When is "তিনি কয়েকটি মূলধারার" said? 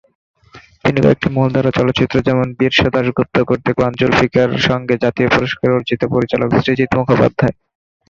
0.83-1.77